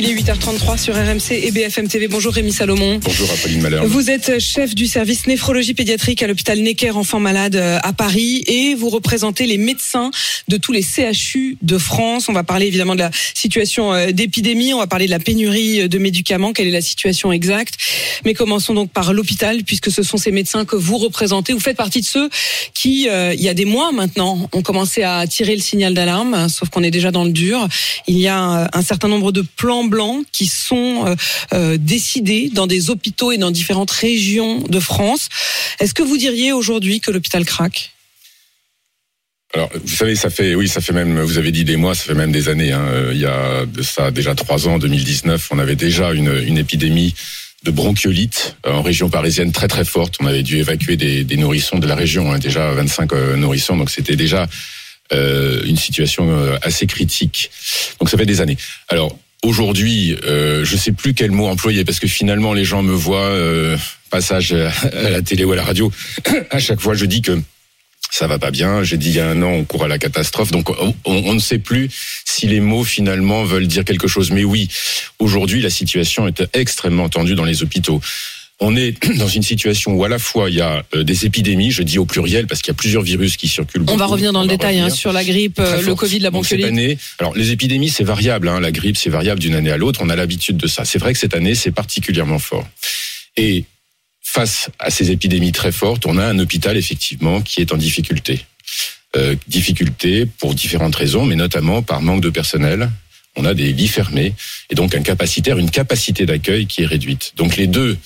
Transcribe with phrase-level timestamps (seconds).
[0.00, 2.06] Il est 8h33 sur RMC et BFM TV.
[2.06, 3.00] Bonjour Rémi Salomon.
[3.02, 3.84] Bonjour Apolline Malherbe.
[3.86, 8.44] Vous êtes chef du service néphrologie pédiatrique à l'hôpital Necker Enfants Malades euh, à Paris
[8.46, 10.12] et vous représentez les médecins
[10.46, 12.28] de tous les CHU de France.
[12.28, 15.88] On va parler évidemment de la situation euh, d'épidémie, on va parler de la pénurie
[15.88, 17.74] de médicaments, quelle est la situation exacte.
[18.24, 21.52] Mais commençons donc par l'hôpital puisque ce sont ces médecins que vous représentez.
[21.52, 22.30] Vous faites partie de ceux
[22.72, 26.48] qui, euh, il y a des mois maintenant, ont commencé à tirer le signal d'alarme,
[26.48, 27.66] sauf qu'on est déjà dans le dur.
[28.06, 31.14] Il y a euh, un certain nombre de plans blancs qui sont euh,
[31.52, 35.28] euh, décidés dans des hôpitaux et dans différentes régions de France.
[35.80, 37.92] Est-ce que vous diriez aujourd'hui que l'hôpital craque?
[39.54, 42.04] Alors, vous savez, ça fait, oui, ça fait même, vous avez dit des mois, ça
[42.04, 42.72] fait même des années.
[42.72, 42.86] hein.
[42.90, 46.58] Euh, Il y a de ça déjà trois ans, 2019, on avait déjà une, une
[46.58, 47.14] épidémie
[47.64, 50.16] de bronchiolite en région parisienne très très forte.
[50.20, 53.90] On avait dû évacuer des, nourrissons de la région, hein, déjà 25 euh, nourrissons, donc
[53.90, 54.46] c'était déjà
[55.10, 56.28] une situation
[56.60, 57.50] assez critique.
[57.98, 58.58] Donc ça fait des années.
[58.88, 62.92] Alors aujourd'hui, euh, je sais plus quel mot employer parce que finalement les gens me
[62.92, 63.76] voient euh,
[64.10, 65.90] passage à la télé ou à la radio.
[66.50, 67.38] à chaque fois, je dis que
[68.10, 68.82] ça va pas bien.
[68.82, 70.50] J'ai dit il y a un an, on court à la catastrophe.
[70.50, 71.90] Donc on, on ne sait plus
[72.24, 74.30] si les mots finalement veulent dire quelque chose.
[74.30, 74.68] Mais oui,
[75.18, 78.00] aujourd'hui, la situation est extrêmement tendue dans les hôpitaux.
[78.60, 81.70] On est dans une situation où à la fois il y a euh, des épidémies,
[81.70, 83.84] je dis au pluriel parce qu'il y a plusieurs virus qui circulent.
[83.88, 85.94] On va revenir dans le détail hein, sur la grippe, euh, le.
[85.94, 86.66] Covid, la cette bronchiolite.
[86.66, 90.00] année, alors les épidémies c'est variable, hein, la grippe c'est variable d'une année à l'autre,
[90.02, 90.84] on a l'habitude de ça.
[90.84, 92.66] C'est vrai que cette année c'est particulièrement fort.
[93.36, 93.64] Et
[94.22, 98.40] face à ces épidémies très fortes, on a un hôpital effectivement qui est en difficulté.
[99.16, 102.90] Euh, difficulté pour différentes raisons, mais notamment par manque de personnel.
[103.36, 104.34] On a des lits fermés
[104.68, 107.32] et donc un capacitaire, une capacité d'accueil qui est réduite.
[107.36, 107.96] Donc les deux,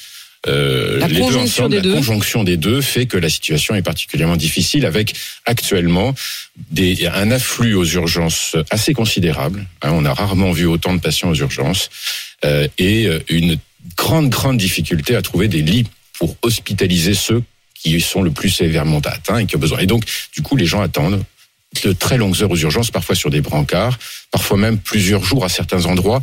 [0.49, 1.95] euh, La les deux conjonction ensemble, des la deux.
[1.95, 5.15] conjonction des deux fait que la situation est particulièrement difficile avec
[5.47, 6.15] actuellement
[6.71, 9.67] des, un afflux aux urgences assez considérable.
[9.83, 11.91] Hein, on a rarement vu autant de patients aux urgences
[12.45, 13.57] euh, et euh, une
[13.97, 15.87] grande, grande difficulté à trouver des lits
[16.19, 17.43] pour hospitaliser ceux
[17.75, 19.79] qui sont le plus sévèrement atteints et qui ont besoin.
[19.79, 21.23] Et donc, du coup, les gens attendent
[21.85, 23.99] de très longues heures aux urgences, parfois sur des brancards,
[24.31, 26.21] parfois même plusieurs jours à certains endroits.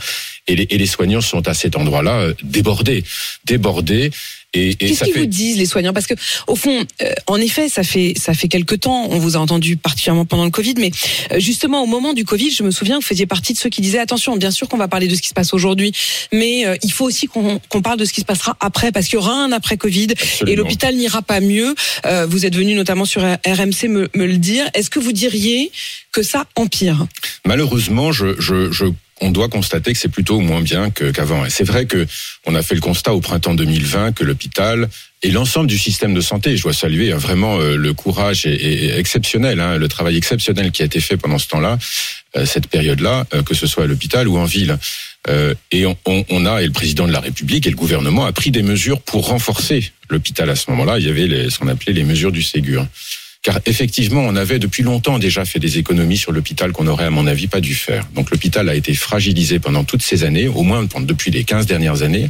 [0.47, 3.03] Et les, et les soignants sont à cet endroit-là euh, débordés,
[3.45, 4.11] débordés.
[4.53, 5.93] Et, et Qu'est-ce qu'ils fait vous disent les soignants?
[5.93, 6.15] Parce que
[6.47, 9.07] au fond, euh, en effet, ça fait ça fait quelque temps.
[9.11, 10.91] On vous a entendu particulièrement pendant le Covid, mais
[11.31, 13.81] euh, justement au moment du Covid, je me souviens, vous faisiez partie de ceux qui
[13.81, 15.91] disaient attention, bien sûr qu'on va parler de ce qui se passe aujourd'hui,
[16.31, 19.15] mais euh, il faut aussi qu'on parle de ce qui se passera après, parce qu'il
[19.15, 20.07] y aura un après Covid
[20.47, 21.75] et l'hôpital n'ira pas mieux.
[22.27, 24.65] Vous êtes venu notamment sur RMC me, me le dire.
[24.73, 25.71] Est-ce que vous diriez
[26.11, 27.05] que ça empire?
[27.45, 28.85] Malheureusement, je, je, je,
[29.21, 31.45] on doit constater que c'est plutôt moins bien qu'avant.
[31.45, 32.05] Et c'est vrai que
[32.45, 34.89] on a fait le constat au printemps 2020 que l'hôpital
[35.21, 38.97] et l'ensemble du système de santé, je dois saluer hein, vraiment euh, le courage est
[38.97, 41.77] exceptionnel, hein, le travail exceptionnel qui a été fait pendant ce temps-là,
[42.37, 44.77] euh, cette période-là, euh, que ce soit à l'hôpital ou en ville.
[45.71, 48.63] Et on a, et le président de la République et le gouvernement a pris des
[48.63, 50.97] mesures pour renforcer l'hôpital à ce moment-là.
[50.97, 52.87] Il y avait les, ce qu'on appelait les mesures du Ségur.
[53.41, 57.09] Car effectivement, on avait depuis longtemps déjà fait des économies sur l'hôpital qu'on aurait, à
[57.09, 58.05] mon avis, pas dû faire.
[58.13, 62.01] Donc l'hôpital a été fragilisé pendant toutes ces années, au moins depuis les 15 dernières
[62.01, 62.29] années.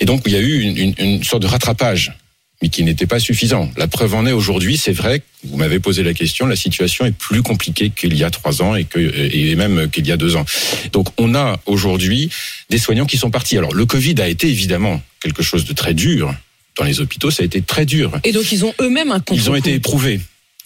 [0.00, 0.60] Et donc il y a eu
[0.98, 2.12] une, sorte de rattrapage,
[2.60, 3.70] mais qui n'était pas suffisant.
[3.78, 7.16] La preuve en est aujourd'hui, c'est vrai, vous m'avez posé la question, la situation est
[7.16, 10.36] plus compliquée qu'il y a trois ans et, que, et même qu'il y a deux
[10.36, 10.44] ans.
[10.92, 12.28] Donc on a aujourd'hui
[12.68, 13.56] des soignants qui sont partis.
[13.56, 16.34] Alors le Covid a été évidemment quelque chose de très dur.
[16.76, 18.18] Dans les hôpitaux, ça a été très dur.
[18.24, 20.20] Et donc ils ont eux-mêmes un Ils ont été éprouvés.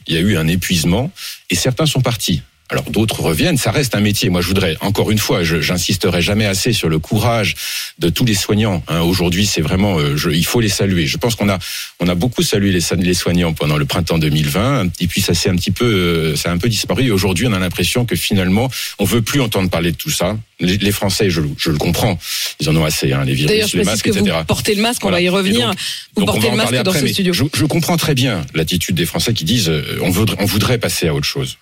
[0.07, 1.11] Il y a eu un épuisement
[1.51, 2.43] et certains sont partis.
[2.69, 4.29] Alors d'autres reviennent, ça reste un métier.
[4.29, 7.55] Moi, je voudrais encore une fois, j'insisterai jamais assez sur le courage
[8.01, 8.83] de tous les soignants.
[8.89, 9.01] hein.
[9.03, 11.07] Aujourd'hui, c'est vraiment, euh, je- il faut les saluer.
[11.07, 11.59] Je pense qu'on a,
[12.01, 15.49] on a beaucoup salué les, les soignants pendant le printemps 2020, et puis ça s'est
[15.49, 17.05] un petit peu, euh, ça a un peu disparu.
[17.05, 20.37] Et aujourd'hui, on a l'impression que finalement, on veut plus entendre parler de tout ça.
[20.59, 22.19] Les, les Français, je, le- je le comprends,
[22.59, 24.39] ils en ont assez, hein, les virus, je les masques, que vous etc.
[24.47, 25.69] portez le masque, on va y revenir.
[25.69, 25.79] donc-
[26.17, 27.33] vous donc portez le masque dans après, ce studio.
[27.33, 30.79] Je, je comprends très bien l'attitude des Français qui disent euh, on, voudrait, on voudrait
[30.79, 31.59] passer à autre chose.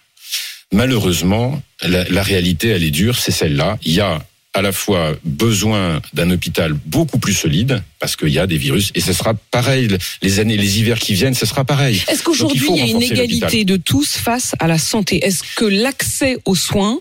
[0.75, 3.79] Malheureusement, la, réalité, elle est dure, c'est celle-là.
[4.55, 8.93] À la fois besoin d'un hôpital beaucoup plus solide parce qu'il y a des virus
[8.95, 9.89] et ce sera pareil
[10.23, 12.03] les années, les hivers qui viennent, ce sera pareil.
[12.09, 15.25] Est-ce qu'aujourd'hui, il y a une égalité de tous face à la santé?
[15.25, 17.01] Est-ce que l'accès aux soins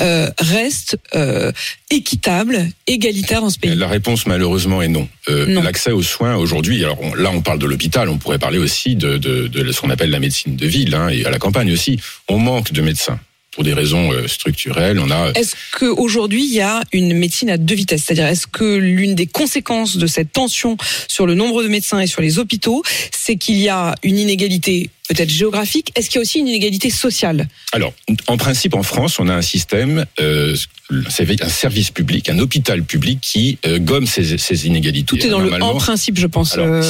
[0.00, 1.50] euh, reste euh,
[1.90, 3.74] équitable, égalitaire dans ce pays?
[3.74, 5.08] La réponse malheureusement est non.
[5.28, 5.62] Euh, Non.
[5.62, 8.94] L'accès aux soins aujourd'hui, alors on- là on parle de l'hôpital, on pourrait parler aussi
[8.94, 11.72] de, de, de ce qu'on appelle la médecine de ville hein, et à la campagne
[11.72, 11.98] aussi.
[12.28, 13.18] On manque de médecins.
[13.52, 14.98] Pour des raisons euh, structurelles.
[14.98, 18.04] On a Est-ce qu'aujourd'hui, il y a une médecine à deux vitesses?
[18.04, 20.76] C'est-à-dire, est-ce que l'une des conséquences de cette tension
[21.06, 22.82] sur le nombre de médecins et sur les hôpitaux,
[23.12, 26.90] c'est qu'il y a une inégalité peut-être géographique Est-ce qu'il y a aussi une inégalité
[26.90, 27.92] sociale Alors,
[28.26, 30.56] en principe, en France, on a un système, euh,
[30.90, 35.04] un service public, un hôpital public qui euh, gomme ces, ces, inégalités.
[35.04, 36.82] Tout est dans le en principe, je pense, euh,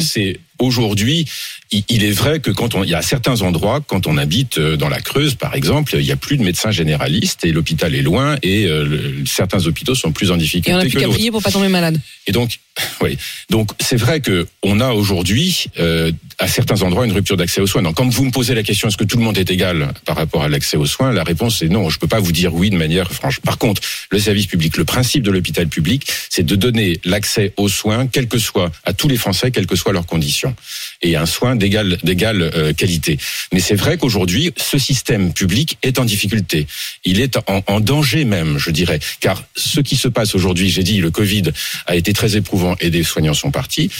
[0.00, 1.26] C'est aujourd'hui,
[1.72, 4.76] il est vrai que quand on, il y a certains endroits, quand on habite euh,
[4.76, 8.02] dans la Creuse, par exemple, il y a plus de médecins généralistes et l'hôpital est
[8.02, 10.70] loin et euh, certains hôpitaux sont plus en difficulté.
[10.70, 12.00] Et on a plus qu'à prier pour pas tomber malade.
[12.26, 12.60] Et donc,
[13.00, 13.18] oui,
[13.48, 17.66] donc c'est vrai que on a aujourd'hui euh, à certains endroits une rupture d'accès aux
[17.66, 17.82] soins.
[17.82, 20.16] Donc, quand vous me posez la question est-ce que tout le monde est égal par
[20.16, 21.90] rapport à l'accès aux soins, la réponse est non.
[21.90, 23.40] Je peux pas vous dire oui de manière franche.
[23.40, 27.68] Par contre, le service public, le principe de l'hôpital public, c'est de donner l'accès aux
[27.68, 30.54] soins, quel que soit à tous les Français, quelles que soient leurs conditions,
[31.02, 33.18] et un soin d'égale euh, qualité.
[33.52, 36.66] Mais c'est vrai qu'aujourd'hui, ce système public est en difficulté.
[37.04, 40.98] Il est en danger même, je dirais, car ce qui se passe aujourd'hui, j'ai dit,
[40.98, 41.44] le Covid
[41.86, 43.90] a été très éprouvant et des soignants sont partis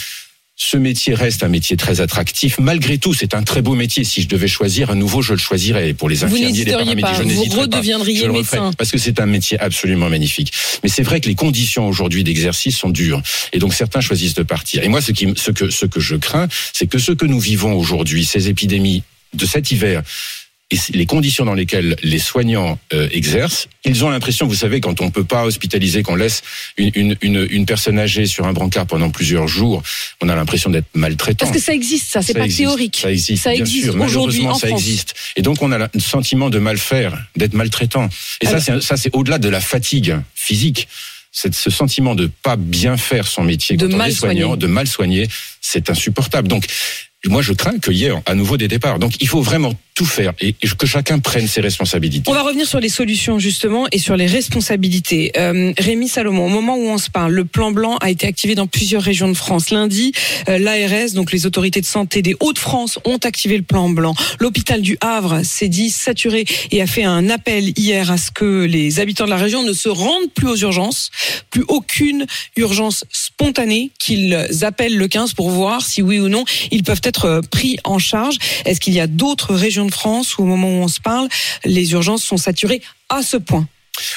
[0.63, 2.59] ce métier reste un métier très attractif.
[2.59, 4.03] Malgré tout, c'est un très beau métier.
[4.03, 5.95] Si je devais choisir un nouveau, je le choisirais.
[5.95, 7.13] Pour les infirmiers, les paramédics, pas.
[7.15, 8.31] je Vous redeviendriez pas.
[8.31, 8.71] médecin.
[8.77, 10.53] Parce que c'est un métier absolument magnifique.
[10.83, 13.23] Mais c'est vrai que les conditions aujourd'hui d'exercice sont dures.
[13.53, 14.83] Et donc certains choisissent de partir.
[14.83, 17.39] Et moi, ce, qui, ce, que, ce que je crains, c'est que ce que nous
[17.39, 19.01] vivons aujourd'hui, ces épidémies
[19.33, 20.03] de cet hiver,
[20.71, 25.01] et les conditions dans lesquelles les soignants euh, exercent, ils ont l'impression, vous savez, quand
[25.01, 26.41] on peut pas hospitaliser, qu'on laisse
[26.77, 29.83] une, une, une, une, personne âgée sur un brancard pendant plusieurs jours,
[30.21, 31.45] on a l'impression d'être maltraitant.
[31.45, 32.99] Parce que ça existe, ça, c'est pas existe, théorique.
[33.01, 33.99] Ça existe, ça bien existe sûr.
[34.01, 34.79] aujourd'hui en ça France.
[34.79, 35.13] existe.
[35.35, 38.07] Et donc on a le sentiment de mal faire, d'être maltraitant.
[38.41, 40.87] Et Alors- ça, c'est ça, c'est au-delà de la fatigue physique.
[41.33, 44.47] C'est ce sentiment de pas bien faire son métier De quand on mal est soignant,
[44.49, 44.57] soigner.
[44.61, 45.27] de mal soigner,
[45.61, 46.47] c'est insupportable.
[46.49, 46.65] Donc
[47.25, 48.97] moi, je crains qu'il y ait à nouveau des départs.
[48.99, 52.29] Donc, il faut vraiment tout faire et que chacun prenne ses responsabilités.
[52.29, 55.31] On va revenir sur les solutions justement et sur les responsabilités.
[55.37, 58.55] Euh, Rémi Salomon, au moment où on se parle, le plan blanc a été activé
[58.55, 59.69] dans plusieurs régions de France.
[59.69, 60.13] Lundi,
[60.49, 64.15] euh, l'ARS, donc les autorités de santé des Hauts-de-France, ont activé le plan blanc.
[64.39, 68.65] L'hôpital du Havre s'est dit saturé et a fait un appel hier à ce que
[68.65, 71.11] les habitants de la région ne se rendent plus aux urgences,
[71.49, 72.25] plus aucune
[72.57, 77.25] urgence spontanée, qu'ils appellent le 15 pour voir si oui ou non ils peuvent être
[77.25, 78.37] euh, pris en charge.
[78.65, 81.27] Est-ce qu'il y a d'autres régions de France où au moment où on se parle,
[81.65, 83.67] les urgences sont saturées à ce point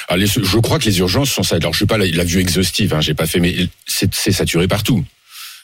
[0.09, 1.55] Ah, je crois que les urgences sont ça.
[1.57, 3.55] Alors, je suis pas la, la vue exhaustive, hein, j'ai pas fait, mais
[3.87, 5.03] c'est saturé partout.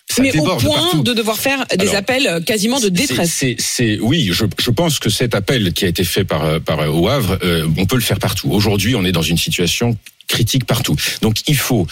[0.10, 3.46] Ça Mais au point de devoir faire des Alors, appels euh, quasiment de détresse.
[3.58, 6.80] C'est, oui, je, je pense que cet appel qui a été fait par, euh, par
[6.80, 8.50] euh, au Havre, euh, on peut le faire partout.
[8.52, 9.98] Aujourd'hui, on est dans une situation
[10.32, 10.96] critique partout.
[11.22, 11.86] Donc, il faut,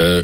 [0.00, 0.22] euh,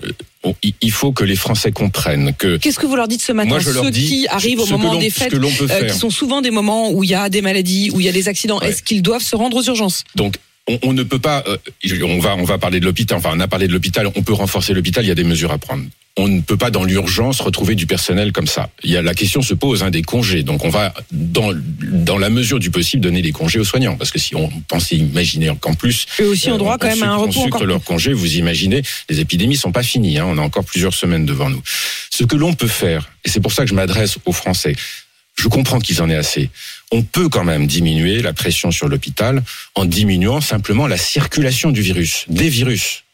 [0.83, 3.59] il- faut que les Français comprennent que Qu'est-ce que vous leur dites ce matin moi,
[3.61, 6.91] je Ceux dis qui arrivent au moment des fêtes, euh, qui sont souvent des moments
[6.93, 8.69] où il y a des maladies, où il y a des accidents, Ouais.
[8.69, 10.05] est-ce qu'ils doivent se rendre aux urgences?
[10.17, 10.37] Donc
[10.69, 11.43] on, on ne peut pas.
[11.49, 11.57] euh,
[12.05, 13.19] on va on va parler de l'hôpital.
[13.19, 14.07] Enfin, on a parlé de l'hôpital.
[14.15, 15.05] On peut renforcer l'hôpital.
[15.05, 15.85] Il y a des mesures à prendre.
[16.19, 18.69] On ne peut pas dans l'urgence retrouver du personnel comme ça.
[18.85, 20.43] Il y a la question se pose hein, des congés.
[20.43, 24.11] Donc on va dans dans la mesure du possible donner des congés aux soignants parce
[24.11, 27.03] que si on pensait imaginer qu'en plus Eux aussi ont euh, droit on quand même
[27.03, 27.64] à un repos encore.
[27.64, 28.12] leur congé.
[28.12, 30.19] Vous imaginez, les épidémies sont pas finies.
[30.19, 31.62] Hein, on a encore plusieurs semaines devant nous.
[32.11, 34.76] Ce que l'on peut faire, et c'est pour ça que je m'adresse aux Français.
[35.37, 36.50] Je comprends qu'ils en aient assez.
[36.91, 39.43] On peut quand même diminuer la pression sur l'hôpital
[39.75, 43.05] en diminuant simplement la circulation du virus, des virus.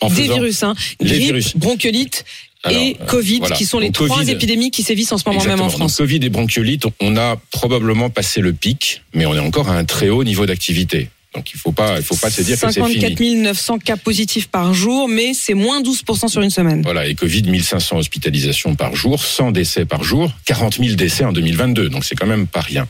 [0.00, 0.74] En Des virus, hein.
[1.00, 1.56] Les grippe, virus.
[1.56, 2.24] bronchiolite
[2.62, 3.56] Alors, et euh, Covid, voilà.
[3.56, 5.68] qui sont les Donc, trois Covid, épidémies qui sévissent en ce moment même en.
[5.68, 5.96] France.
[5.96, 9.76] Donc, Covid et bronchiolite, on a probablement passé le pic, mais on est encore à
[9.76, 11.08] un très haut niveau d'activité.
[11.34, 13.36] Donc il faut pas, il faut pas se dire que c'est 54 fini.
[13.36, 16.82] 900 cas positifs par jour, mais c'est moins 12% sur une semaine.
[16.82, 21.32] Voilà, et Covid, 1500 hospitalisations par jour, 100 décès par jour, 40 000 décès en
[21.32, 22.88] 2022, donc c'est quand même pas rien.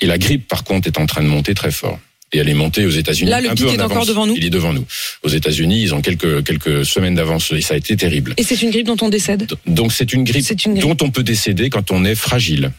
[0.00, 2.00] Et la grippe, par contre, est en train de monter très fort.
[2.32, 3.30] Et elle est montée aux États-Unis.
[3.30, 4.84] Là, le un pic peu en est encore devant nous Il est devant nous.
[5.22, 8.34] Aux États-Unis, ils ont quelques quelques semaines d'avance et ça a été terrible.
[8.36, 9.46] Et c'est une grippe dont on décède.
[9.66, 10.82] Donc c'est une grippe C'est une grippe.
[10.86, 12.70] dont on peut décéder quand on est fragile.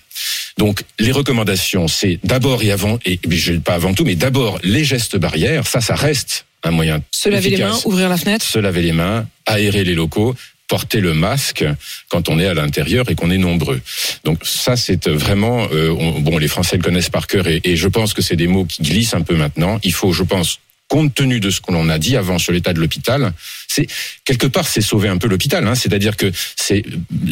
[0.59, 4.83] Donc les recommandations, c'est d'abord et avant, et je- pas avant tout, mais d'abord les
[4.83, 5.65] gestes barrières.
[5.65, 8.45] Ça, ça reste un moyen Se laver les mains, ouvrir la fenêtre.
[8.45, 10.35] se laver les mains, aérer les locaux,
[10.69, 11.65] porter le masque
[12.07, 13.81] quand on est à l'intérieur et qu'on est nombreux.
[14.23, 16.37] Donc ça, c'est vraiment euh, on- bon.
[16.37, 18.83] Les Français le connaissent par cœur et, et je pense que c'est des mots qui
[18.83, 19.79] glissent un peu maintenant.
[19.83, 20.59] Il faut, je pense.
[20.87, 23.31] Compte tenu de ce que l'on a dit avant sur l'état de l'hôpital,
[23.67, 23.85] c'est
[24.25, 25.67] quelque part c'est sauver un peu l'hôpital.
[25.67, 26.83] Hein, C'est-à-dire que c'est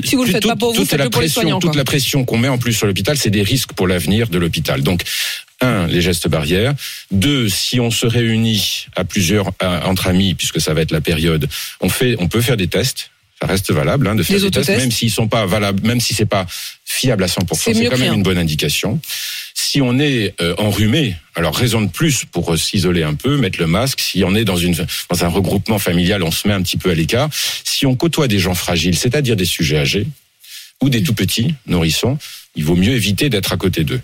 [0.03, 1.77] Si vous le faites pas pour vous, toute la pour les pression, soignants, toute quoi.
[1.79, 4.83] la pression qu'on met en plus sur l'hôpital, c'est des risques pour l'avenir de l'hôpital.
[4.83, 5.01] Donc
[5.61, 6.75] un, les gestes barrières.
[7.09, 11.01] Deux, si on se réunit à plusieurs à- entre amis, puisque ça va être la
[11.01, 11.49] période,
[11.81, 13.09] on fait, on peut faire des tests.
[13.39, 15.99] Ça reste valable hein, de faire Des des, tests, même s'ils sont pas valables, même
[15.99, 16.47] si c'est pas
[16.85, 17.73] fiable à 100%.
[17.73, 18.99] C'est quand même une bonne indication.
[19.53, 23.59] Si on est euh, enrhumé, alors raison de plus pour euh, s'isoler un peu, mettre
[23.59, 23.99] le masque.
[24.01, 26.89] Si on est dans, une, dans un regroupement familial, on se met un petit peu
[26.89, 27.29] à l'écart.
[27.63, 30.07] Si on côtoie des gens fragiles, c'est-à-dire des sujets âgés
[30.81, 32.17] ou des tout petits nourrissons,
[32.55, 34.01] il vaut mieux éviter d'être à côté d'eux.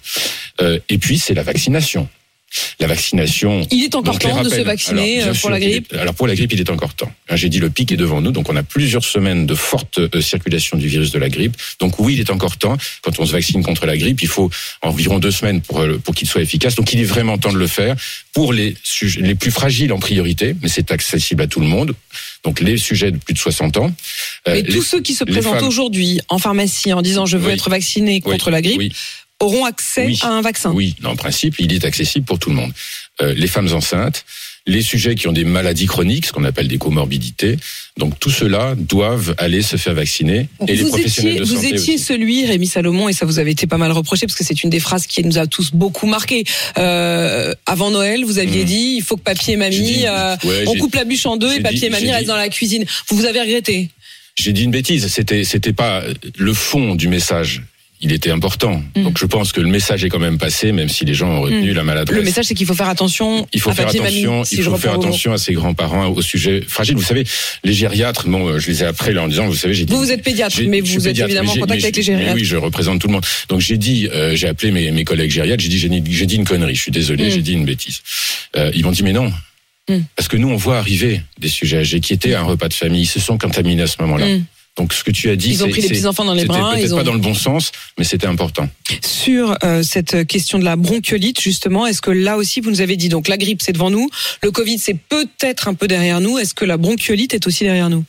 [0.62, 2.08] Euh, et puis, c'est la vaccination.
[2.80, 3.66] La vaccination.
[3.72, 5.94] Il est encore donc, temps de se vacciner alors, euh, pour sûr la est- grippe.
[6.00, 7.12] alors pour la grippe, il est encore temps.
[7.30, 9.98] Hein, J'ai dit le pic est devant nous, donc on a plusieurs semaines de forte
[10.00, 11.56] euh, circulation du virus de la grippe.
[11.80, 12.78] Donc oui, il est encore temps.
[13.02, 14.50] Quand on se vaccine contre la grippe, il faut
[14.82, 16.76] environ deux semaines pour euh, pour qu'il soit efficace.
[16.76, 17.96] Donc il est vraiment temps de le faire
[18.34, 21.94] pour les sujets les plus fragiles en priorité, mais c'est accessible à tout le monde.
[22.44, 23.92] Donc les sujets de plus de 60 ans.
[24.48, 27.48] Euh, Mais les- tous ceux qui se présentent aujourd'hui en pharmacie en disant je veux
[27.48, 27.54] Oui.
[27.54, 28.92] être vacciné Oui, contre la grippe oui.
[29.40, 30.20] Auront accès Oui.
[30.22, 30.72] à un vaccin.
[30.72, 32.72] Oui, en principe, il est accessible pour tout le monde.
[33.22, 34.26] Euh, les femmes enceintes,
[34.66, 37.58] les sujets qui ont des maladies chroniques, ce qu'on appelle des comorbidités,
[37.98, 40.48] donc tout cela doivent aller se faire vacciner.
[40.68, 42.04] Et les vous professionnels étiez, de vous santé étiez aussi.
[42.04, 44.70] celui, Rémi Salomon, et ça vous avait été pas mal reproché parce que c'est une
[44.70, 46.46] des phrases qui nous a tous beaucoup marqué.
[46.78, 48.66] Euh, avant Noël, vous aviez Mhm.
[48.68, 51.36] dit il faut que papier et mamie, dit- euh, ouais, on coupe la bûche en
[51.36, 52.86] deux et papier dit- et mamie restent dans la cuisine.
[53.10, 53.90] Vous vous avez regretté
[54.36, 55.06] J'ai dit une bêtise.
[55.08, 56.04] C'était c'était pas
[56.38, 57.62] le fond du message.
[58.06, 58.84] Il était important.
[58.98, 59.04] Mm.
[59.04, 61.42] Donc je pense que le message est quand même passé, même si les gens ont
[61.42, 62.18] retenu la maladresse.
[62.18, 63.48] Le message c'est qu'il faut faire attention.
[63.54, 64.44] Il faut à faire papier et mamie, attention.
[64.44, 66.96] si il faut faire attention à ses grands-parents, au sujet fragile.
[66.96, 67.24] Vous savez,
[67.64, 68.28] les gériatres.
[68.28, 69.94] Bon, euh, je les ai appris là en disant, vous savez, j'ai dit.
[69.94, 72.36] Vous, vous êtes pédiatre, mais vous êtes évidemment en contact avec les gériatres.
[72.36, 73.26] Oui, je représente tout le monde.
[73.48, 75.64] Donc j'ai dit, euh, j'ai appelé mes, mes collègues gériatres.
[75.64, 76.76] J'ai dit, j'ai dit, une connerie.
[76.76, 77.30] Je suis désolé, Mm.
[77.32, 78.02] j'ai dit une bêtise.
[78.58, 79.32] Euh, ils m'ont dit, mais non.
[79.90, 80.00] Mm.
[80.16, 82.74] Parce que nous, on voit arriver des sujets âgés qui étaient à un repas de
[82.74, 83.04] famille.
[83.04, 84.26] Ils se sont contaminés à ce moment-là.
[84.26, 84.46] Mm.
[84.76, 86.74] Donc ce que tu as dit, Ils ont pris les c'est- petits-enfants dans les bras,
[86.74, 88.68] peut-être ont- pas dans le bon sens, mais c'était important.
[89.06, 92.96] Sur euh, cette question de la bronchiolite, justement, est-ce que là aussi vous nous avez
[92.98, 94.10] dit donc la grippe c'est devant nous,
[94.42, 97.92] le Covid c'est peut-être un peu derrière nous, est-ce que la bronchiolite est aussi derrière
[97.92, 98.04] nous?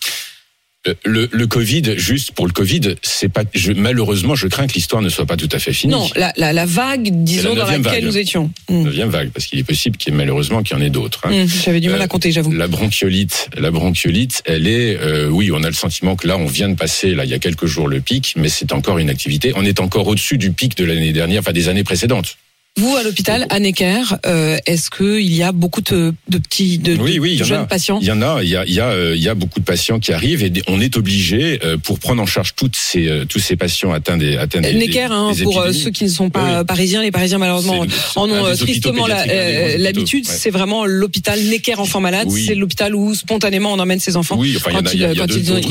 [1.05, 3.45] Le, le Covid, juste pour le Covid, c'est pas.
[3.55, 5.93] Je, malheureusement, je crains que l'histoire ne soit pas tout à fait finie.
[5.95, 8.05] Non, la, la, la vague, disons, dans laquelle vague.
[8.05, 8.51] nous étions.
[8.69, 8.83] Hmm.
[8.83, 11.23] Neuvième vague, parce qu'il est possible qu'il y ait malheureusement qu'il y en ait d'autres.
[11.27, 11.45] hein.
[11.45, 12.53] Hmm, J'avais du mal Euh, à compter, j'avoue.
[12.53, 16.45] La bronchiolite, la bronchiolite, elle est, euh, oui, on a le sentiment que là, on
[16.47, 19.09] vient de passer, là, il y a quelques jours, le pic, mais c'est encore une
[19.09, 19.53] activité.
[19.57, 22.37] On est encore au-dessus du pic de l'année dernière, enfin des années précédentes.
[22.77, 26.97] Vous, à l'hôpital, à Necker, euh, est-ce qu'il y a beaucoup de, de petits, de,
[26.97, 27.67] Oui, oui, il y de en jeunes a.
[27.67, 29.35] patients Il y en a, il y a, il y a, euh, il y a
[29.37, 32.75] beaucoup de patients qui arrivent et on est obligé euh, pour prendre en charge toutes
[32.75, 35.91] ces, euh, tous ces patients atteints des, atteints des, Necker, hein, des pour euh, ceux
[35.93, 36.51] qui ne sont pas Oui.
[36.53, 40.27] euh, parisiens, les parisiens malheureusement en ont euh, tristement euh, l'habitude.
[40.27, 40.35] Ouais.
[40.37, 42.29] C'est vraiment l'hôpital Necker enfants malades.
[42.33, 44.37] C'est l'hôpital où spontanément on emmène ses enfants.
[44.37, 45.13] Oui, enfin, quand il y a,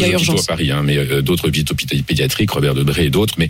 [0.10, 0.43] urgence.
[0.43, 3.33] à Paris, hein, mais euh, d'autres hôpitaux pédiatriques, Robert Debré et d'autres.
[3.38, 3.50] Mais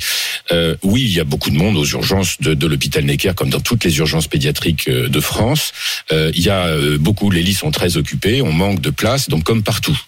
[0.52, 3.50] euh, oui, il y a beaucoup de monde aux urgences de, de l'hôpital Necker, comme
[3.50, 5.74] dans toutes les urgences pédiatriques euh, de France.
[6.14, 9.28] Euh, il y a euh, beaucoup, les lits sont très occupés, on manque de place,
[9.28, 10.00] donc comme partout.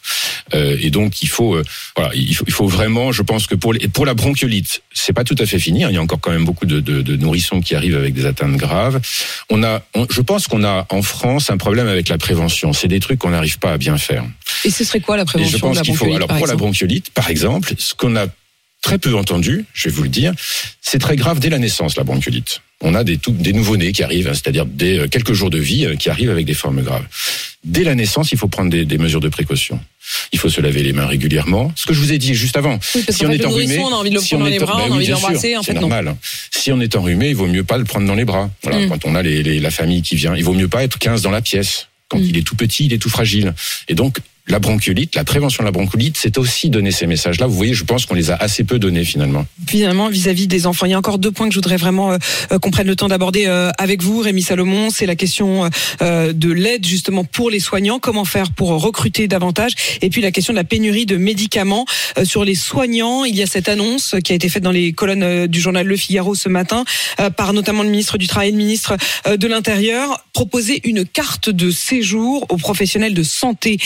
[0.53, 1.63] Euh, et donc il faut, euh,
[1.97, 5.11] voilà, il faut, il faut vraiment, je pense que pour les- pour la bronchiolite, c'est
[5.11, 5.83] pas tout à fait fini.
[5.83, 8.13] hein, il y a encore quand même beaucoup de, de, de nourrissons qui arrivent avec
[8.13, 9.01] des atteintes graves.
[9.49, 12.71] On a, on- je pense qu'on a en France un problème avec la prévention.
[12.71, 14.23] C'est des trucs qu'on n'arrive pas à bien faire.
[14.63, 16.37] Et ce serait quoi la Et prévention je pense de la qu'il faut, bronchiolite alors
[16.37, 18.27] pour la bronchiolite, par exemple, ce qu'on a
[18.81, 20.31] très peu entendu, je vais vous le dire,
[20.79, 22.61] c'est très grave dès la naissance, la bronchiolite.
[22.81, 25.57] On a des, tout- des nouveau-nés qui arrivent, hein, c'est-à-dire des euh, quelques jours de
[25.57, 27.05] vie euh, qui arrivent avec des formes graves.
[27.63, 29.79] Dès la naissance, il faut prendre des, des mesures de précaution.
[30.33, 31.71] Il faut se laver les mains régulièrement.
[31.75, 32.77] Ce que je vous ai dit juste avant.
[32.93, 34.83] Oui, si on est enrhumé, on a envie de le prendre dans les bras, ben
[34.89, 35.81] on a envie en fait, c'est non.
[35.81, 36.15] normal.
[36.51, 38.51] Si on est enrhumé, il vaut mieux pas le prendre dans les bras.
[38.61, 38.89] Voilà, Mm.
[38.89, 41.21] quand on a les, les- la famille qui vient, il vaut mieux pas être 15
[41.23, 41.87] dans la pièce.
[42.09, 42.23] Quand Mm.
[42.29, 43.53] il est tout petit, il est tout fragile.
[43.87, 44.17] Et donc,
[44.47, 47.47] la bronchiolite, la prévention de la bronchiolite, c'est aussi donner ces messages-là.
[47.47, 49.45] Vous voyez, je pense qu'on les a assez peu donnés finalement.
[49.67, 50.85] finalement vis-à-vis des enfants.
[50.85, 52.17] Il y a encore deux points que je voudrais vraiment euh,
[52.51, 54.91] euh, qu'on prenne le temps d'aborder euh, avec vous, Rémi Salomon.
[54.91, 55.69] C'est la question
[56.01, 57.99] de l'aide justement pour les soignants.
[57.99, 59.73] Comment faire pour recruter davantage?
[60.01, 61.85] Et puis la question de la pénurie de médicaments
[62.23, 63.25] sur les soignants.
[63.25, 65.97] Il y a cette annonce qui a été faite dans les colonnes du journal Le
[65.97, 66.83] Figaro ce matin
[67.35, 68.97] par notamment le ministre du Travail et le ministre
[69.27, 70.23] de l'Intérieur.
[70.33, 73.79] Proposer une carte de séjour aux professionnels de santé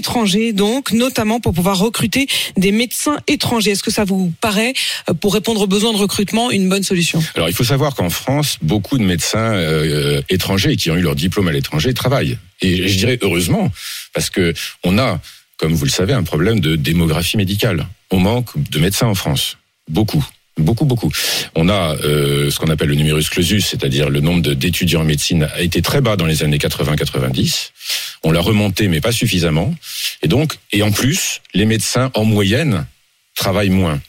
[0.00, 2.26] étrangers, donc notamment pour pouvoir recruter
[2.56, 3.72] des médecins étrangers.
[3.72, 4.72] Est-ce que ça vous paraît,
[5.08, 7.22] euh, pour répondre aux besoins de recrutement, une bonne solution?
[7.36, 11.14] Alors, il faut savoir qu'en France, beaucoup de médecins euh, étrangers qui ont eu leur
[11.14, 12.38] diplôme à l'étranger travaillent.
[12.62, 13.70] Et je dirais heureusement,
[14.14, 14.54] parce que
[14.84, 15.20] on a,
[15.58, 17.86] comme vous le savez, un problème de démographie médicale.
[18.10, 19.56] On manque de médecins en France.
[19.88, 20.24] Beaucoup.
[20.60, 21.10] Beaucoup, beaucoup.
[21.54, 25.48] On a euh, ce qu'on appelle le numerus clausus, c'est-à-dire le nombre d'étudiants en médecine
[25.54, 27.70] a été très bas dans les années 80-90.
[28.22, 29.74] On l'a remonté, mais pas suffisamment.
[30.22, 32.86] Et donc, et en plus, les médecins en moyenne
[33.34, 34.00] travaillent moins.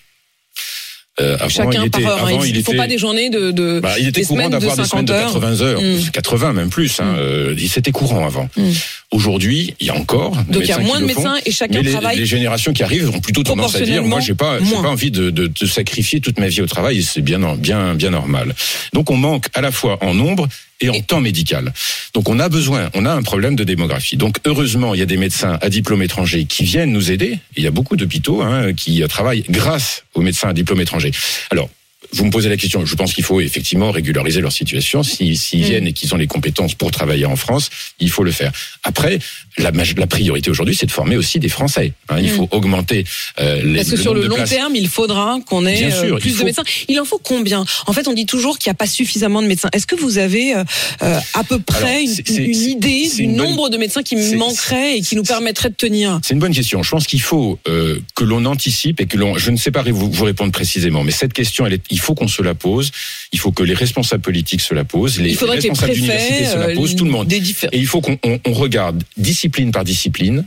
[1.19, 2.17] Euh, avant, Chacun il était, par heure.
[2.25, 2.27] hein.
[2.29, 3.51] avant, il il ne faut était- pas des journées de.
[3.51, 5.33] de bah, il était des courant de d'avoir des semaines de 50 heures.
[5.33, 6.09] 80 heures, Mm.
[6.11, 6.99] 80 même plus.
[6.99, 7.15] Hein, Mm.
[7.19, 8.49] euh, C'était courant avant.
[8.57, 8.71] Mm.
[9.11, 11.51] Aujourd'hui, il y a encore des Donc il y a moins de font, médecins et
[11.51, 12.17] chacun mais les, travaille.
[12.17, 15.11] les générations qui arrivent ont plutôt tendance à dire moi j'ai pas j'ai pas envie
[15.11, 18.55] de, de, de sacrifier toute ma vie au travail et c'est bien bien bien normal.
[18.93, 20.47] Donc on manque à la fois en nombre
[20.79, 21.73] et en temps médical.
[22.13, 24.15] Donc on a besoin, on a un problème de démographie.
[24.15, 27.37] Donc heureusement, il y a des médecins à diplôme étranger qui viennent nous aider.
[27.57, 31.11] Il y a beaucoup d'hôpitaux hein, qui travaillent grâce aux médecins à diplôme étranger.
[31.49, 31.69] Alors
[32.13, 32.85] vous me posez la question.
[32.85, 35.03] Je pense qu'il faut effectivement régulariser leur situation.
[35.03, 35.63] S'ils Mm.
[35.63, 38.51] viennent et qu'ils ont les compétences pour travailler en France, il faut le faire.
[38.83, 39.19] Après,
[39.57, 39.71] la,
[40.07, 41.93] priorité aujourd'hui, c'est de former aussi des Français.
[42.09, 42.17] hein.
[42.19, 42.35] il Mm.
[42.35, 43.05] faut augmenter
[43.39, 44.49] euh, les, Parce que le sur le long places.
[44.49, 46.63] terme, il faudra qu'on ait Bien euh, sûr, plus de médecins.
[46.87, 47.65] Il en faut combien?
[47.87, 49.69] En fait, on dit toujours qu'il n'y a pas suffisamment de médecins.
[49.73, 50.63] Est-ce que vous avez euh,
[51.03, 54.97] euh, à peu près Alors, une, idée du une bonne- nombre de médecins qui manqueraient
[54.97, 56.19] et qui nous permettraient de tenir?
[56.23, 56.83] C'est une bonne question.
[56.83, 59.37] Je pense qu'il faut euh, que l'on anticipe et que l'on.
[59.37, 62.15] Je ne sais pas vous, vous répondre précisément, mais cette question, elle est, il faut
[62.15, 62.91] qu'on se la pose.
[63.31, 66.57] Il faut que les responsables politiques se la posent, les, Il les responsables d'université se
[66.57, 67.31] la euh, posent, tout le monde.
[67.31, 67.41] Et
[67.73, 70.45] il faut qu'on on- on regarde discipline par discipline,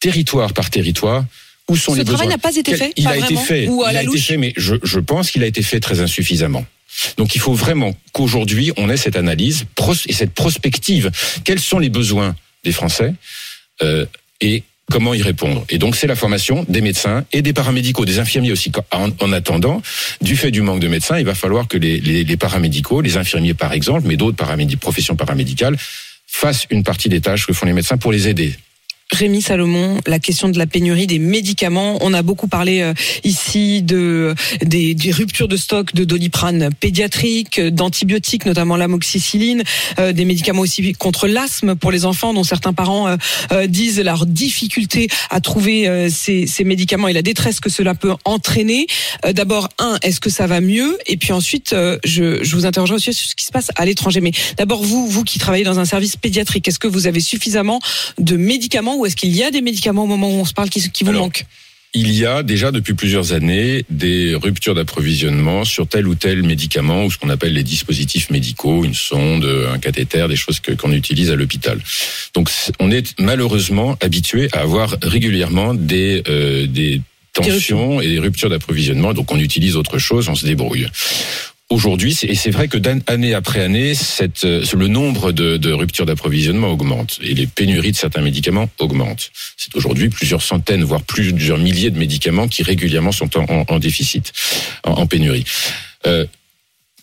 [0.00, 1.24] territoire par territoire.
[1.68, 3.66] Où sont Ce les travail besoins n'a pas été fait Il Pas a été fait.
[3.68, 5.80] Ou à il la a été fait, mais je, je pense qu'il a été fait
[5.80, 6.64] très insuffisamment.
[7.16, 9.66] Donc il faut vraiment qu'aujourd'hui on ait cette analyse
[10.08, 11.10] et cette prospective.
[11.44, 13.14] Quels sont les besoins des Français
[13.82, 14.06] euh,
[14.40, 18.18] et comment y répondre Et donc c'est la formation des médecins et des paramédicaux, des
[18.18, 18.70] infirmiers aussi.
[18.92, 19.82] En, en attendant,
[20.20, 23.72] du fait du manque de médecins, il va falloir que les, paramédicaux, les infirmiers par
[23.72, 24.44] exemple, mais d'autres
[24.78, 25.76] professions paramédicales,
[26.26, 28.54] fassent une partie des tâches que font les médecins pour les aider.
[29.12, 31.96] Rémi Salomon, la question de la pénurie des médicaments.
[32.00, 37.60] On a beaucoup parlé euh, ici de des, des ruptures de stock de doliprane pédiatrique,
[37.60, 39.62] euh, d'antibiotiques, notamment l'amoxicilline,
[40.00, 43.16] euh, des médicaments aussi contre l'asthme pour les enfants, dont certains parents euh,
[43.52, 48.14] euh, disent leur difficulté à trouver euh, ces, médicaments et la détresse que cela peut
[48.24, 48.88] entraîner.
[49.24, 50.98] Euh, D'abord, un, est-ce que ça va mieux?
[51.06, 53.84] Et puis ensuite, euh, je, je vous interroge aussi sur ce qui se passe à
[53.84, 54.20] l'étranger.
[54.20, 57.80] Mais d'abord, vous, vous qui travaillez dans un service pédiatrique, est-ce que vous avez suffisamment
[58.18, 60.68] de médicaments ou est-ce qu'il y a des médicaments au moment où on se parle
[60.68, 61.44] qui, qui vous Alors, manquent
[61.94, 67.04] Il y a déjà depuis plusieurs années des ruptures d'approvisionnement sur tel ou tel médicament
[67.04, 71.30] ou ce qu'on appelle les dispositifs médicaux, une sonde, un cathéter, des choses qu'on utilise
[71.30, 71.80] à l'hôpital.
[72.34, 72.50] Donc
[72.80, 77.00] on est malheureusement habitué à avoir régulièrement des euh, des
[77.32, 79.12] tensions et des ruptures d'approvisionnement.
[79.14, 80.88] Donc on utilise autre chose, on se débrouille.
[81.68, 86.06] Aujourd'hui, et c'est vrai que d'année après année, cette, euh, le nombre de, de ruptures
[86.06, 89.32] d'approvisionnement augmente et les pénuries de certains médicaments augmentent.
[89.56, 94.32] C'est aujourd'hui plusieurs centaines, voire plusieurs milliers de médicaments qui régulièrement sont en, en- déficit,
[94.84, 95.42] en, pénurie.
[96.06, 96.24] Euh,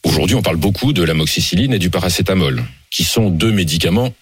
[0.04, 4.14] aujourd'hui, on parle beaucoup de l'amoxicilline et du paracétamol, qui sont deux médicaments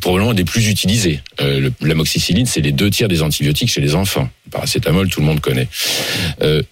[0.00, 1.20] probablement des plus utilisés.
[1.40, 4.28] Euh, L'amoxicilline, c'est les deux tiers des antibiotiques chez les enfants.
[4.46, 5.68] Le paracétamol, tout le monde connaît.
[6.42, 6.62] Euh,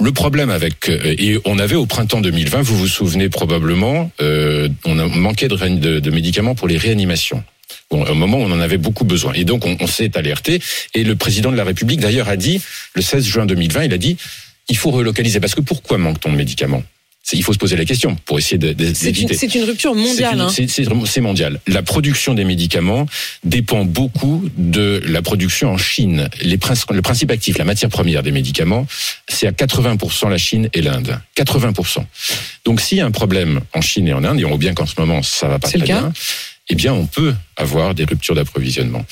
[0.00, 4.68] le problème avec euh, et on avait au printemps 2020, vous vous souvenez probablement, euh,
[4.84, 7.44] on a manqué de, de, de médicaments pour les réanimations.
[7.90, 9.32] Bon, au moment où on en avait beaucoup besoin.
[9.34, 10.60] Et donc on, on s'est alerté.
[10.94, 12.60] Et le président de la République d'ailleurs a dit,
[12.94, 14.16] le 16 juin 2020, il a dit,
[14.68, 15.40] il faut relocaliser.
[15.40, 16.82] Parce que pourquoi manque-t-on de médicaments?
[17.32, 19.34] Il faut se poser la question pour essayer de- de- C'est une, d'éviter.
[19.36, 20.40] c'est une rupture mondiale.
[20.40, 20.48] hein.
[21.06, 21.60] C'est mondial.
[21.68, 23.06] La production des médicaments
[23.44, 26.28] dépend beaucoup de la production en Chine.
[26.42, 26.58] Les
[26.90, 28.86] le principe actif, la matière première des médicaments,
[29.28, 31.20] c'est à 80% la Chine et l'Inde.
[31.36, 32.04] 80%.
[32.64, 34.74] Donc s'il y a un problème en Chine et en Inde, et on voit bien
[34.74, 36.12] qu'en ce moment ça va pas très bien,
[36.68, 39.04] eh bien on peut avoir des ruptures d'approvisionnement.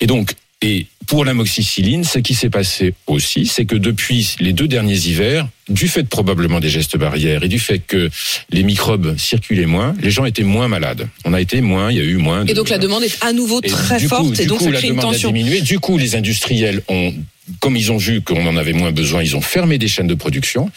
[0.00, 4.68] Et donc, et pour l'amoxicilline, ce qui s'est passé aussi, c'est que depuis les deux
[4.68, 8.10] derniers hivers, du fait probablement des gestes barrières et du fait que
[8.50, 11.08] les microbes circulaient moins, les gens étaient moins malades.
[11.24, 12.44] On a été moins, il y a eu moins.
[12.44, 14.64] De, Et donc la demande est à nouveau et très coup- forte et donc coup,
[14.64, 15.28] ça la crée une demande tension.
[15.30, 15.60] a diminué.
[15.60, 17.14] Du coup, les industriels ont,
[17.60, 20.14] comme ils ont vu qu'on en avait moins besoin, ils ont fermé des chaînes de
[20.14, 20.70] production.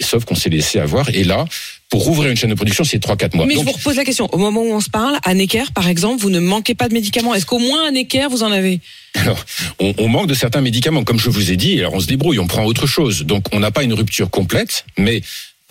[0.00, 1.08] Sauf qu'on s'est laissé avoir.
[1.10, 1.44] Et là,
[1.92, 3.44] pour rouvrir une chaîne de production, c'est 3-4 mois.
[3.44, 4.26] Mais Donc, je vous repose la question.
[4.32, 6.94] Au moment où on se parle, à Necker, par exemple, vous ne manquez pas de
[6.94, 7.34] médicaments.
[7.34, 8.80] Est-ce qu'au moins à Necker, vous en avez?
[9.14, 9.44] Alors,
[9.78, 12.38] on, on manque de certains médicaments, comme je vous ai dit, alors on se débrouille,
[12.38, 13.24] on prend autre chose.
[13.26, 15.20] Donc, on n'a pas une rupture complète, mais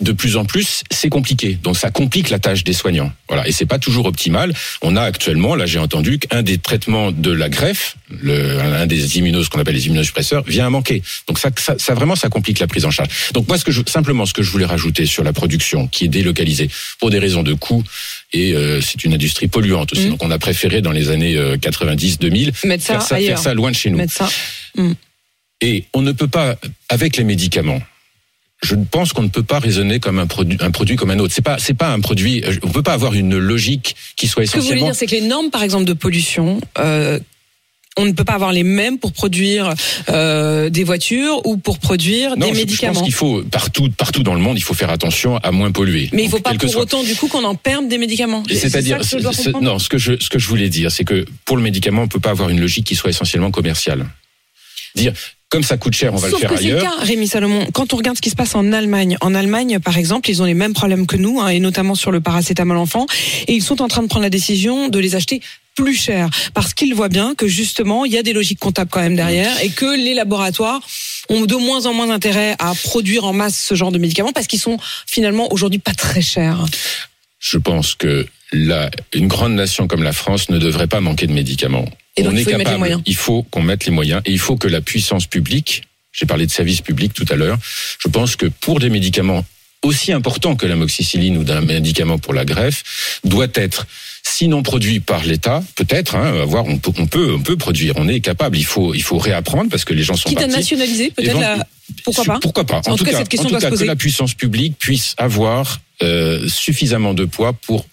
[0.02, 1.58] de plus en plus, c'est compliqué.
[1.62, 3.12] Donc, ça complique la tâche des soignants.
[3.28, 4.52] Voilà, et c'est pas toujours optimal.
[4.82, 9.18] On a actuellement, là, j'ai entendu qu'un des traitements de la greffe, le, un des
[9.18, 11.02] immunos, qu'on appelle les immunosuppresseurs, vient à manquer.
[11.28, 13.08] Donc, ça, ça, ça, vraiment, ça complique la prise en charge.
[13.32, 16.04] Donc, moi, ce que je, simplement, ce que je voulais rajouter sur la production, qui
[16.04, 17.84] est délocalisée pour des raisons de coût,
[18.32, 20.06] et euh, c'est une industrie polluante aussi.
[20.06, 20.10] Mmh.
[20.10, 23.28] Donc, on a préféré dans les années euh, 90-2000 Mettre ça faire ça, ailleurs.
[23.28, 23.98] faire ça loin de chez nous.
[23.98, 24.28] Mettre ça.
[25.60, 26.56] Et on ne peut pas,
[26.88, 27.80] avec les médicaments,
[28.62, 31.34] je pense qu'on ne peut pas raisonner comme un produit, un produit comme un autre.
[31.34, 32.42] C'est pas, c'est pas un produit.
[32.44, 34.86] euh, On peut pas avoir une logique qui soit Ce que vous voulez essentiellement.
[34.92, 37.18] dire, c'est que les normes, par exemple, de pollution, euh,
[37.98, 39.74] on ne peut pas avoir les mêmes pour produire
[40.08, 42.94] euh, des voitures ou pour produire Non, des je- Je médicaments.
[42.94, 46.08] pense qu'il faut partout, partout dans le monde, il faut faire attention à moins polluer.
[46.14, 48.44] Mais il faut Donc, pas pour soit- autant du coup qu'on en perde des médicaments.
[48.48, 48.98] C'est-à-dire,
[49.60, 52.08] non, ce que je ce que je voulais dire, c'est que pour le médicament, on
[52.08, 54.06] peut pas avoir une logique qui soit essentiellement commerciale.
[54.94, 55.12] Dire
[55.52, 56.96] comme ça coûte cher, on va Sauf le faire que c'est le ailleurs.
[56.96, 57.66] cas, Rémi Salomon.
[57.74, 60.46] Quand on regarde ce qui se passe en Allemagne, en Allemagne, par exemple, ils ont
[60.46, 63.06] les mêmes problèmes que nous, hein, et notamment sur le paracétamol enfant,
[63.46, 65.42] et ils sont en train de prendre la décision de les acheter
[65.74, 69.02] plus cher, parce qu'ils voient bien que justement, il y a des logiques comptables quand
[69.02, 70.80] même derrière, et que les laboratoires
[71.28, 74.46] ont de moins en moins intérêt à produire en masse ce genre de médicaments, parce
[74.46, 76.64] qu'ils sont finalement aujourd'hui pas très chers.
[77.40, 81.32] Je pense que la, une grande nation comme la France ne devrait pas manquer de
[81.32, 81.86] médicaments.
[82.16, 82.78] Et donc, on il est capable.
[82.78, 83.02] moyens.
[83.06, 85.82] Il faut qu'on mette les moyens et il faut que la puissance publique.
[86.12, 87.58] J'ai parlé de services publics tout à l'heure.
[87.98, 89.44] Je pense que pour des médicaments
[89.82, 93.86] aussi importants que l'amoxicilline ou d'un médicament pour la greffe, doit être
[94.22, 96.14] sinon produit par l'État, peut-être.
[96.14, 97.94] Hein, voir, on peut, on peut, on peut produire.
[97.96, 98.56] On est capable.
[98.56, 100.56] Il faut, il faut réapprendre parce que les gens sont Quitte à partis.
[100.56, 101.66] nationaliser, peut-être la...
[102.04, 103.84] Pourquoi pas Pourquoi pas En tout cas, cette question en tout doit se cas, poser.
[103.84, 107.86] que la puissance publique puisse avoir euh, suffisamment de poids pour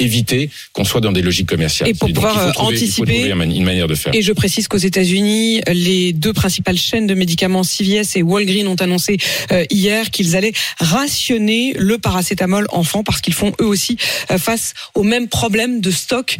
[0.00, 1.88] éviter qu'on soit dans des logiques commerciales.
[1.88, 3.64] Et pour donc, pouvoir, il faut euh, trouver- il faut anticiper- trouver une mani- une
[3.64, 4.14] manière de faire.
[4.14, 8.74] Et je précise qu'aux États-Unis, les deux principales chaînes de médicaments, CVS et Walgreens, ont
[8.76, 9.16] annoncé
[9.52, 13.96] euh, hier qu'ils allaient rationner le paracétamol enfant parce qu'ils font eux aussi
[14.30, 16.36] euh, face aux mêmes problèmes de stock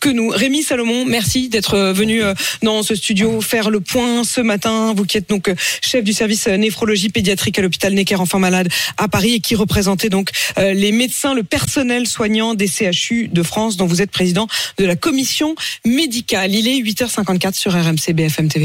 [0.00, 0.28] que nous.
[0.30, 2.22] Rémi Salomon, merci d'être venu
[2.62, 4.94] dans ce studio faire le point ce matin.
[4.96, 9.08] Vous qui êtes donc chef du service néphrologie pédiatrique à l'hôpital Necker Enfants Malades à
[9.08, 12.66] Paris et qui représentez donc les médecins, le personnel soignant des
[13.12, 14.46] De France dont vous êtes président
[14.78, 16.54] de la commission médicale.
[16.54, 18.62] Il est 8h54 sur RMC BFM TV.